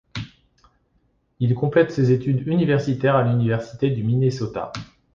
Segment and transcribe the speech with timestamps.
[1.39, 4.71] Il complète ses études universitaires à l'Université du Minnesota.